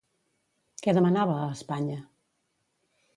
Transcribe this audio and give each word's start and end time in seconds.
Què 0.85 0.95
demanava 0.97 1.35
a 1.41 1.51
Espanya? 1.57 1.99